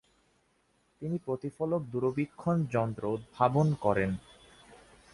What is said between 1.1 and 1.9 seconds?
প্রতিফলক